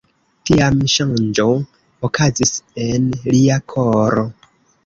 Tiam 0.49 0.79
ŝanĝo 0.93 1.45
okazis 2.09 2.57
en 2.87 3.07
lia 3.29 3.63
koro. 3.75 4.27